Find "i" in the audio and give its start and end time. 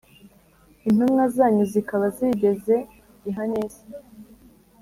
3.29-3.29